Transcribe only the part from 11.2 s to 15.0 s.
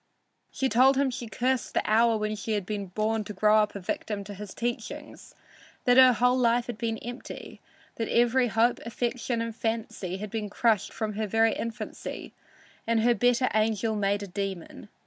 very infancy and her better angel made a demon.